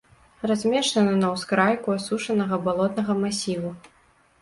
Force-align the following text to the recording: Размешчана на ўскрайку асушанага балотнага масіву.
Размешчана 0.51 1.13
на 1.21 1.29
ўскрайку 1.35 1.95
асушанага 1.99 2.61
балотнага 2.67 3.21
масіву. 3.25 3.71